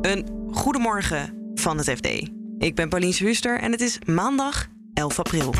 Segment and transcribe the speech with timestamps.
[0.00, 2.06] Een goedemorgen van het FD.
[2.58, 5.54] Ik ben Pauline Huster en het is maandag 11 april.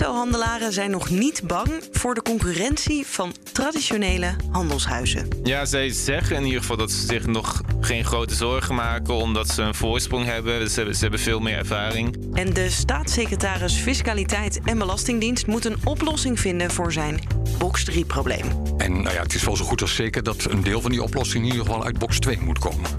[0.00, 5.28] Cryptohandelaren zijn nog niet bang voor de concurrentie van traditionele handelshuizen.
[5.42, 9.48] Ja, zij zeggen in ieder geval dat ze zich nog geen grote zorgen maken, omdat
[9.48, 10.70] ze een voorsprong hebben.
[10.70, 12.16] Ze hebben, ze hebben veel meer ervaring.
[12.34, 17.20] En de staatssecretaris Fiscaliteit en Belastingdienst moet een oplossing vinden voor zijn
[17.58, 18.46] box 3-probleem.
[18.76, 21.02] En nou ja, het is wel zo goed als zeker dat een deel van die
[21.02, 22.90] oplossing in ieder geval uit box 2 moet komen.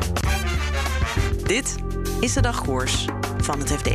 [1.43, 1.75] Dit
[2.19, 3.05] is de dagkoers
[3.37, 3.89] van het FD.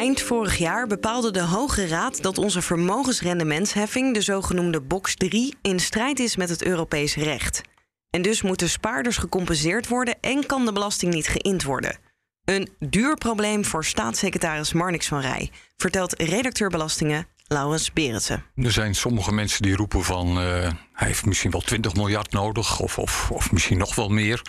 [0.00, 5.80] Eind vorig jaar bepaalde de Hoge Raad dat onze vermogensrendementsheffing, de zogenoemde box 3, in
[5.80, 7.62] strijd is met het Europees recht.
[8.10, 11.98] En dus moeten spaarders gecompenseerd worden en kan de belasting niet geïnd worden.
[12.44, 18.44] Een duur probleem voor staatssecretaris Marnix van Rij, vertelt redacteur belastingen Laurens Berendsen.
[18.54, 20.44] Er zijn sommige mensen die roepen van uh,
[20.92, 24.42] hij heeft misschien wel 20 miljard nodig, of, of, of misschien nog wel meer.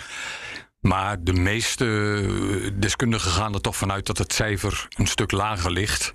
[0.82, 6.12] Maar de meeste deskundigen gaan er toch vanuit dat het cijfer een stuk lager ligt.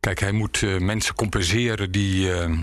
[0.00, 2.58] Kijk, hij moet uh, mensen compenseren die uh,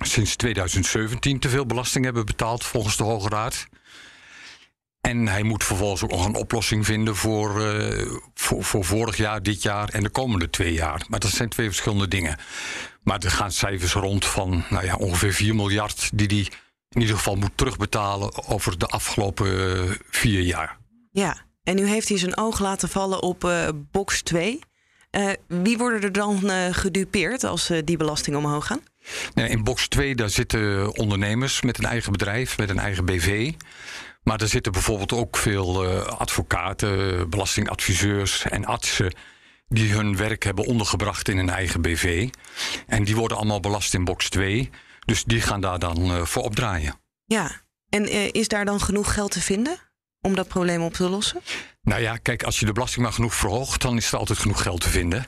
[0.00, 3.66] sinds 2017 te veel belasting hebben betaald, volgens de Hoge Raad.
[5.00, 7.62] En hij moet vervolgens ook nog een oplossing vinden voor,
[8.34, 11.04] voor, voor, vorig jaar, dit jaar en de komende twee jaar.
[11.08, 12.38] Maar dat zijn twee verschillende dingen.
[13.02, 16.58] Maar er gaan cijfers rond van nou ja, ongeveer 4 miljard die hij
[16.94, 20.78] in ieder geval moet terugbetalen over de afgelopen uh, vier jaar.
[21.10, 24.58] Ja, en nu heeft hij zijn oog laten vallen op uh, box 2.
[25.10, 26.38] Uh, wie worden er dan
[26.74, 28.80] gedupeerd als die belastingen omhoog gaan?
[29.34, 33.52] Nee, in box 2 daar zitten ondernemers met een eigen bedrijf, met een eigen BV.
[34.22, 39.14] Maar er zitten bijvoorbeeld ook veel advocaten, belastingadviseurs en artsen
[39.68, 42.28] die hun werk hebben ondergebracht in een eigen BV.
[42.86, 44.70] En die worden allemaal belast in box 2.
[45.04, 46.94] Dus die gaan daar dan uh, voor opdraaien.
[47.24, 47.50] Ja,
[47.88, 49.76] en uh, is daar dan genoeg geld te vinden
[50.20, 51.40] om dat probleem op te lossen?
[51.82, 54.62] Nou ja, kijk, als je de belasting maar genoeg verhoogt, dan is er altijd genoeg
[54.62, 55.24] geld te vinden.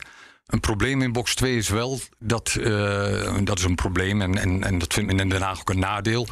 [0.46, 4.64] Een probleem in box 2 is wel dat, uh, dat is een probleem en, en,
[4.64, 6.26] en dat vindt men in Den Haag ook een nadeel.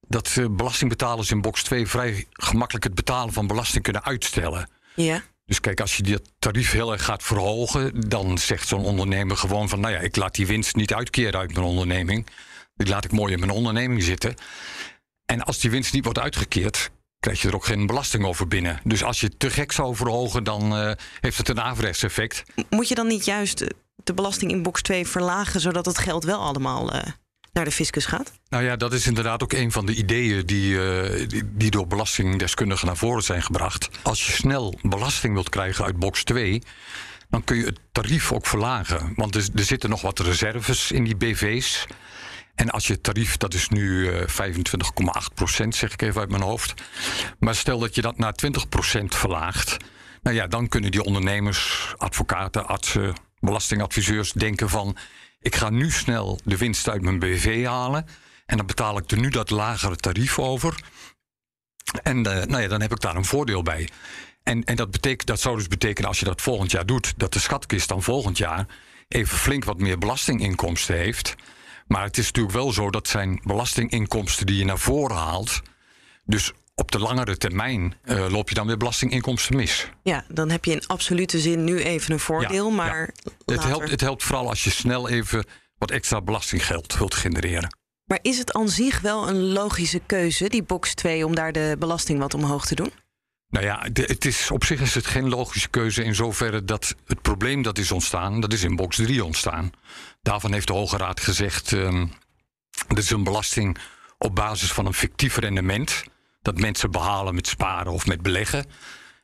[0.00, 4.68] Dat belastingbetalers in box 2 vrij gemakkelijk het betalen van belasting kunnen uitstellen.
[4.94, 5.22] Ja.
[5.46, 9.68] Dus kijk, als je dat tarief heel erg gaat verhogen, dan zegt zo'n ondernemer gewoon
[9.68, 12.26] van, nou ja, ik laat die winst niet uitkeren uit mijn onderneming.
[12.74, 14.34] Die laat ik mooi in mijn onderneming zitten.
[15.26, 16.90] En als die winst niet wordt uitgekeerd,
[17.20, 18.80] krijg je er ook geen belasting over binnen.
[18.84, 22.44] Dus als je te gek zou verhogen, dan uh, heeft het een averechts effect.
[22.70, 23.64] Moet je dan niet juist
[24.04, 27.02] de belasting in box 2 verlagen, zodat het geld wel allemaal uh,
[27.52, 28.32] naar de fiscus gaat?
[28.48, 31.86] Nou ja, dat is inderdaad ook een van de ideeën die, uh, die, die, door
[31.86, 33.88] belastingdeskundigen naar voren zijn gebracht.
[34.02, 36.62] Als je snel belasting wilt krijgen uit box 2,
[37.30, 39.12] dan kun je het tarief ook verlagen.
[39.16, 41.86] Want er, er zitten nog wat reserves in die BV's.
[42.54, 44.26] En als je tarief, dat is nu uh, 25,8
[45.34, 46.74] procent, zeg ik even uit mijn hoofd.
[47.38, 49.76] Maar stel dat je dat naar 20 procent verlaagt.
[50.22, 54.96] Nou ja, dan kunnen die ondernemers, advocaten, artsen, belastingadviseurs denken van...
[55.40, 58.06] ik ga nu snel de winst uit mijn BV halen...
[58.46, 60.82] en dan betaal ik er nu dat lagere tarief over.
[62.02, 63.88] En uh, nou ja, dan heb ik daar een voordeel bij.
[64.42, 67.14] En, en dat, betekent, dat zou dus betekenen als je dat volgend jaar doet...
[67.16, 68.66] dat de schatkist dan volgend jaar
[69.08, 71.34] even flink wat meer belastinginkomsten heeft...
[71.86, 75.62] Maar het is natuurlijk wel zo dat zijn belastinginkomsten die je naar voren haalt.
[76.24, 79.88] Dus op de langere termijn uh, loop je dan weer belastinginkomsten mis.
[80.02, 82.68] Ja, dan heb je in absolute zin nu even een voordeel.
[82.68, 83.54] Ja, maar ja.
[83.54, 85.44] Het, helpt, het helpt vooral als je snel even
[85.78, 87.76] wat extra belastinggeld wilt genereren.
[88.04, 91.76] Maar is het aan zich wel een logische keuze, die box 2, om daar de
[91.78, 92.92] belasting wat omhoog te doen?
[93.54, 97.22] Nou ja, het is, op zich is het geen logische keuze in zoverre dat het
[97.22, 99.70] probleem dat is ontstaan, dat is in box 3 ontstaan.
[100.22, 102.12] Daarvan heeft de Hoge Raad gezegd, um,
[102.88, 103.78] dat is een belasting
[104.18, 106.04] op basis van een fictief rendement
[106.42, 108.66] dat mensen behalen met sparen of met beleggen.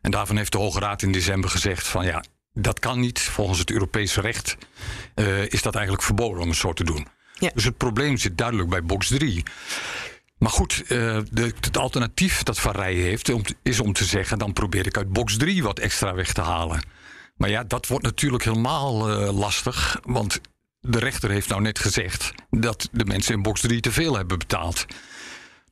[0.00, 2.24] En daarvan heeft de Hoge Raad in december gezegd van ja,
[2.54, 3.20] dat kan niet.
[3.20, 4.56] Volgens het Europese recht
[5.14, 7.06] uh, is dat eigenlijk verboden om het zo te doen.
[7.34, 7.50] Ja.
[7.54, 9.42] Dus het probleem zit duidelijk bij box 3.
[10.40, 10.88] Maar goed, uh,
[11.30, 14.38] de, het alternatief dat Van Rij heeft om, is om te zeggen...
[14.38, 16.80] dan probeer ik uit box 3 wat extra weg te halen.
[17.36, 20.00] Maar ja, dat wordt natuurlijk helemaal uh, lastig.
[20.02, 20.40] Want
[20.80, 22.32] de rechter heeft nou net gezegd...
[22.50, 24.86] dat de mensen in box 3 te veel hebben betaald.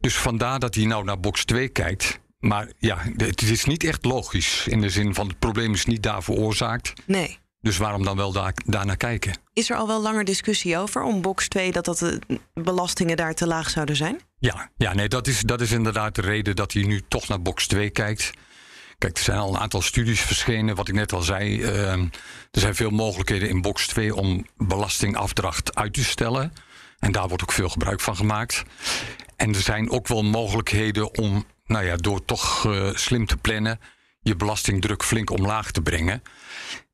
[0.00, 2.18] Dus vandaar dat hij nou naar box 2 kijkt.
[2.38, 4.66] Maar ja, het is niet echt logisch.
[4.66, 6.92] In de zin van het probleem is niet daar veroorzaakt.
[7.04, 7.38] Nee.
[7.60, 9.38] Dus waarom dan wel daar, daar naar kijken?
[9.52, 12.20] Is er al wel langer discussie over om box 2 dat, dat de
[12.54, 14.20] belastingen daar te laag zouden zijn?
[14.38, 17.42] Ja, ja nee, dat, is, dat is inderdaad de reden dat hij nu toch naar
[17.42, 18.30] box 2 kijkt.
[18.98, 21.60] Kijk, er zijn al een aantal studies verschenen, wat ik net al zei.
[21.60, 21.92] Uh,
[22.50, 26.52] er zijn veel mogelijkheden in box 2 om belastingafdracht uit te stellen.
[26.98, 28.64] En daar wordt ook veel gebruik van gemaakt.
[29.36, 33.80] En er zijn ook wel mogelijkheden om, nou ja, door toch uh, slim te plannen,
[34.20, 36.22] je belastingdruk flink omlaag te brengen.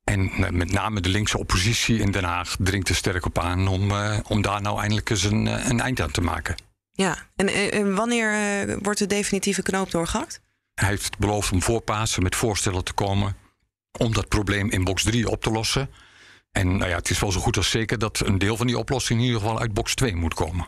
[0.03, 3.67] En uh, met name de linkse oppositie in Den Haag dringt er sterk op aan
[3.67, 6.55] om, uh, om daar nou eindelijk eens een, een eind aan te maken.
[6.95, 8.33] Ja, en, en wanneer
[8.81, 10.41] wordt de definitieve knoop doorgehakt?
[10.73, 13.35] Hij heeft beloofd om voor Pasen met voorstellen te komen
[13.99, 15.89] om dat probleem in box 3 op te lossen.
[16.51, 18.77] En nou ja, het is wel zo goed als zeker dat een deel van die
[18.77, 20.67] oplossing in ieder geval uit box 2 moet komen.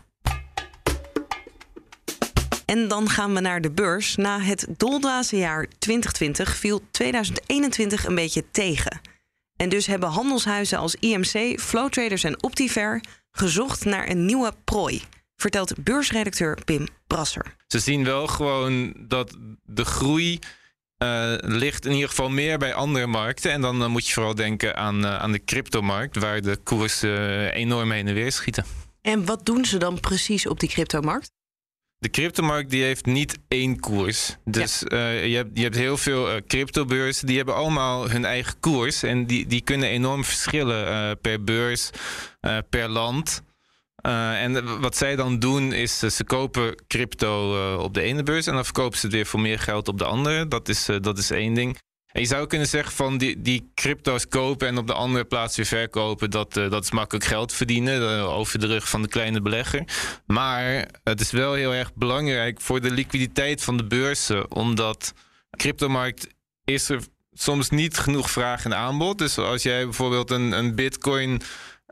[2.66, 4.16] En dan gaan we naar de beurs.
[4.16, 9.02] Na het doldwaze jaar 2020 viel 2021 een beetje tegen.
[9.56, 13.02] En dus hebben handelshuizen als IMC, Flow Traders en Optiver
[13.32, 15.02] gezocht naar een nieuwe prooi.
[15.40, 17.56] Vertelt beursredacteur Pim Brasser.
[17.68, 20.40] Ze zien wel gewoon dat de groei
[21.04, 23.52] uh, ligt in ieder geval meer bij andere markten.
[23.52, 27.52] En dan uh, moet je vooral denken aan, uh, aan de cryptomarkt, waar de koersen
[27.52, 28.66] enorm heen en weer schieten.
[29.02, 31.32] En wat doen ze dan precies op die cryptomarkt?
[32.00, 34.36] De cryptomarkt die heeft niet één koers.
[34.46, 35.10] Dus ja.
[35.10, 39.04] je, hebt, je hebt heel veel cryptobeurzen, die hebben allemaal hun eigen koers.
[39.04, 41.90] En die, die kunnen enorm verschillen per beurs,
[42.70, 43.42] per land.
[44.08, 48.24] Uh, en wat zij dan doen is uh, ze kopen crypto uh, op de ene
[48.24, 50.48] beurs en dan verkopen ze het weer voor meer geld op de andere.
[50.48, 51.78] Dat is, dat is één ding.
[52.12, 55.56] En je zou kunnen zeggen van die, die crypto's kopen en op de andere plaats
[55.56, 59.84] weer verkopen, dat, dat is makkelijk geld verdienen over de rug van de kleine belegger.
[60.26, 65.14] Maar het is wel heel erg belangrijk voor de liquiditeit van de beurzen, omdat
[65.58, 66.28] cryptomarkt
[66.64, 67.02] is er
[67.34, 69.18] soms niet genoeg vraag en aanbod.
[69.18, 71.42] Dus als jij bijvoorbeeld een, een bitcoin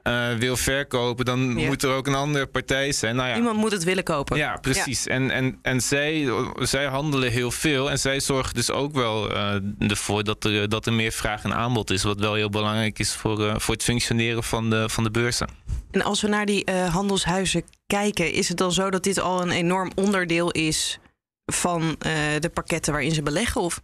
[0.07, 1.65] uh, wil verkopen, dan ja.
[1.65, 3.15] moet er ook een andere partij zijn.
[3.15, 4.37] Nou ja, Iemand moet het willen kopen.
[4.37, 5.03] Ja, precies.
[5.03, 5.11] Ja.
[5.11, 7.91] En, en, en zij, zij handelen heel veel.
[7.91, 11.53] En zij zorgen dus ook wel uh, ervoor dat er, dat er meer vraag en
[11.55, 12.03] aanbod is.
[12.03, 15.47] Wat wel heel belangrijk is voor, uh, voor het functioneren van de, van de beurzen.
[15.91, 19.51] En als we naar die handelshuizen kijken, is het dan zo dat dit al een
[19.51, 20.99] enorm onderdeel is
[21.45, 21.95] van
[22.39, 23.61] de pakketten waarin ze beleggen?
[23.61, 23.81] Of?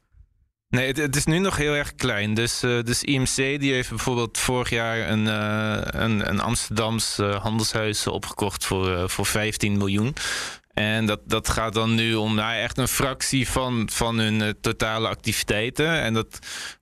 [0.71, 2.33] Nee, het, is nu nog heel erg klein.
[2.33, 7.35] Dus, uh, dus IMC die heeft bijvoorbeeld vorig jaar een, uh, een, een Amsterdams uh,
[7.41, 10.15] handelshuis opgekocht voor, voor 15 miljoen.
[10.73, 14.49] En dat, dat gaat dan nu om nou, echt een fractie van, van hun uh,
[14.61, 16.01] totale activiteiten.
[16.01, 16.39] En, dat,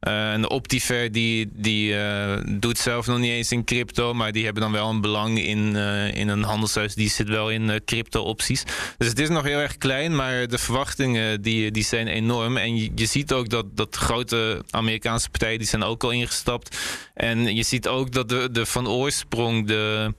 [0.08, 4.32] uh, en de Optiver die, die uh, doet zelf nog niet eens in crypto, maar
[4.32, 5.76] die hebben dan wel een belang in,
[6.14, 6.96] in een handelshuis.
[6.96, 8.64] Die zit wel in crypto opties.
[8.98, 12.58] Dus het is nog heel erg klein, maar de verwachtingen die, die zijn enorm.
[12.58, 16.78] En je, je ziet ook dat, dat grote Amerikaanse partijen die zijn ook al ingestapt.
[17.14, 20.14] En je ziet ook dat de, de van oorsprong de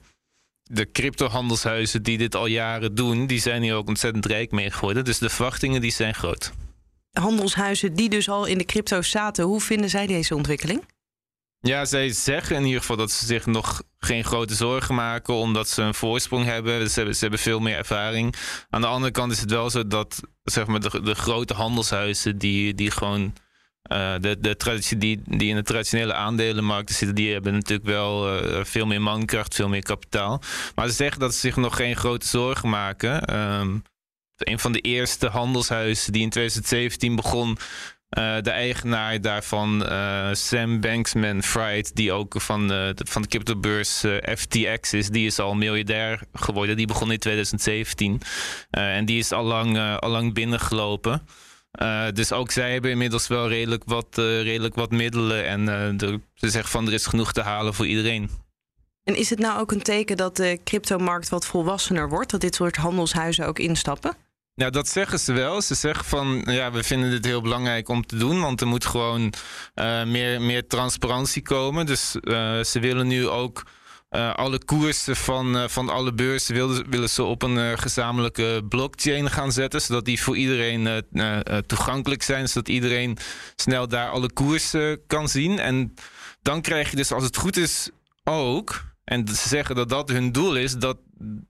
[0.71, 5.05] de cryptohandelshuizen die dit al jaren doen, die zijn hier ook ontzettend rijk mee geworden.
[5.05, 6.51] Dus de verwachtingen die zijn groot.
[7.11, 10.83] Handelshuizen die dus al in de crypto zaten, hoe vinden zij deze ontwikkeling?
[11.59, 15.69] Ja, zij zeggen in ieder geval dat ze zich nog geen grote zorgen maken, omdat
[15.69, 16.89] ze een voorsprong hebben.
[16.89, 18.35] Ze hebben, ze hebben veel meer ervaring.
[18.69, 22.37] Aan de andere kant is het wel zo dat zeg maar, de, de grote handelshuizen,
[22.37, 23.33] die, die gewoon
[23.91, 28.43] uh, de, de traditie die, die in de traditionele aandelenmarkten zitten, die hebben natuurlijk wel
[28.43, 30.41] uh, veel meer mankracht, veel meer kapitaal.
[30.75, 33.37] Maar ze zeggen dat ze zich nog geen grote zorgen maken.
[33.59, 33.83] Um,
[34.37, 39.85] een van de eerste handelshuizen die in 2017 begon, uh, de eigenaar daarvan,
[40.31, 44.03] Sam Banksman Fried, die ook van, de, van de cryptobeurs
[44.35, 46.77] FTX is, die is al miljardair geworden.
[46.77, 48.21] Die begon in 2017
[48.69, 51.21] en die is al lang, al lang binnengelopen.
[51.79, 55.45] Uh, dus ook zij hebben inmiddels wel redelijk wat, uh, redelijk wat middelen.
[55.45, 58.29] En uh, de, ze zeggen van er is genoeg te halen voor iedereen.
[59.03, 62.31] En is het nou ook een teken dat de cryptomarkt wat volwassener wordt?
[62.31, 64.15] Dat dit soort handelshuizen ook instappen?
[64.55, 65.61] Nou, dat zeggen ze wel.
[65.61, 68.41] Ze zeggen van ja, we vinden dit heel belangrijk om te doen.
[68.41, 69.33] Want er moet gewoon
[70.05, 71.85] meer, meer transparantie komen.
[71.85, 72.11] Dus
[72.71, 73.63] ze willen nu ook
[74.11, 78.65] uh, alle koersen van, uh, van alle beurzen willen, willen ze op een uh, gezamenlijke
[78.69, 79.81] blockchain gaan zetten.
[79.81, 81.03] Zodat die voor iedereen
[81.65, 82.49] toegankelijk zijn.
[82.49, 83.17] Zodat iedereen
[83.55, 85.59] snel daar alle koersen kan zien.
[85.59, 85.93] En
[86.41, 87.89] dan krijg je dus als het goed is
[88.23, 88.83] ook.
[89.03, 90.73] En ze zeggen dat dat hun doel is.
[90.73, 90.97] Dat,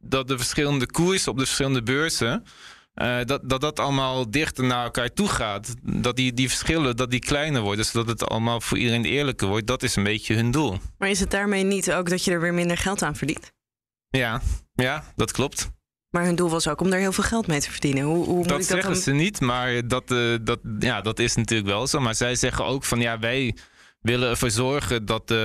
[0.02, 2.44] dat de verschillende koersen op de verschillende beurzen.
[2.96, 5.74] Uh, dat, dat dat allemaal dichter naar elkaar toe gaat.
[5.82, 9.68] Dat die, die verschillen dat die kleiner worden, zodat het allemaal voor iedereen eerlijker wordt.
[9.68, 10.78] Dat is een beetje hun doel.
[10.98, 13.52] Maar is het daarmee niet ook dat je er weer minder geld aan verdient?
[14.10, 14.42] Ja,
[14.74, 15.70] ja dat klopt.
[16.10, 18.04] Maar hun doel was ook om daar heel veel geld mee te verdienen.
[18.04, 19.02] Hoe, hoe dat, moet dat zeggen dan...
[19.02, 22.00] ze niet, maar dat, uh, dat, ja, dat is natuurlijk wel zo.
[22.00, 23.56] Maar zij zeggen ook van ja, wij
[24.02, 25.38] willen ervoor zorgen dat, uh,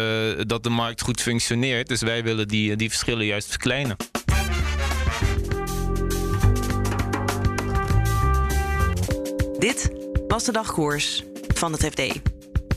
[0.47, 1.89] dat de markt goed functioneert.
[1.89, 3.97] Dus wij willen die, die verschillen juist verkleinen.
[9.67, 9.91] Dit
[10.29, 12.21] was de dagkoers van het FD.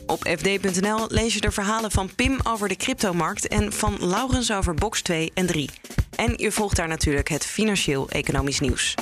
[0.05, 4.74] Op fd.nl lees je de verhalen van Pim over de cryptomarkt en van Laurens over
[4.74, 5.69] box 2 en 3.
[6.15, 8.96] En je volgt daar natuurlijk het financieel-economisch nieuws.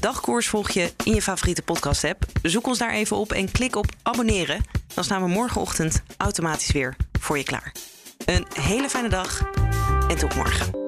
[0.00, 2.24] Dagkoers volg je in je favoriete podcast-app.
[2.42, 4.64] Zoek ons daar even op en klik op abonneren.
[4.94, 7.72] Dan staan we morgenochtend automatisch weer voor je klaar.
[8.24, 9.50] Een hele fijne dag
[10.08, 10.85] en tot morgen.